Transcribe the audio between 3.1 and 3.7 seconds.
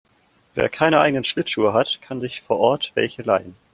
leihen.